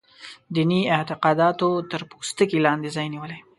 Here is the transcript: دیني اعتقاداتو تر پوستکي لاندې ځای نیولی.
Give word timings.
دیني 0.53 0.81
اعتقاداتو 0.95 1.69
تر 1.91 2.01
پوستکي 2.11 2.59
لاندې 2.65 2.89
ځای 2.95 3.07
نیولی. 3.13 3.39